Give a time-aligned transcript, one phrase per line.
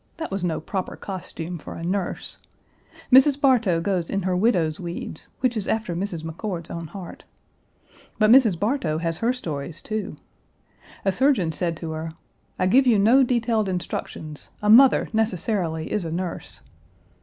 [0.17, 2.39] That was no proper costume for a nurse.
[3.11, 3.39] Mrs.
[3.39, 6.23] Bartow goes in her widow's weeds, which is after Mrs.
[6.23, 7.23] McCord's own heart.
[8.17, 8.57] But Mrs.
[8.59, 10.17] Bartow has her stories, too.
[11.05, 12.13] A surgeon said to her,
[12.57, 16.61] "I give you no detailed instructions: a mother necessarily is a nurse."